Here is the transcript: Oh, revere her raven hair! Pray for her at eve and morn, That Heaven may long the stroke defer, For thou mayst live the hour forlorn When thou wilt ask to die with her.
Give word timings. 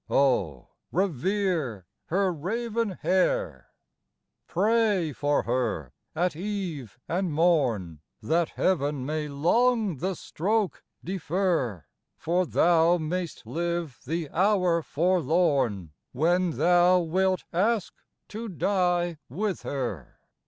Oh, 0.09 0.69
revere 0.91 1.85
her 2.05 2.33
raven 2.33 2.89
hair! 3.03 3.67
Pray 4.47 5.13
for 5.13 5.43
her 5.43 5.93
at 6.15 6.35
eve 6.35 6.97
and 7.07 7.31
morn, 7.31 7.99
That 8.19 8.49
Heaven 8.49 9.05
may 9.05 9.27
long 9.27 9.97
the 9.97 10.15
stroke 10.15 10.83
defer, 11.03 11.85
For 12.17 12.47
thou 12.47 12.97
mayst 12.97 13.45
live 13.45 13.99
the 14.07 14.27
hour 14.31 14.81
forlorn 14.81 15.91
When 16.13 16.57
thou 16.57 16.97
wilt 17.01 17.43
ask 17.53 17.93
to 18.29 18.49
die 18.49 19.19
with 19.29 19.61
her. 19.61 20.17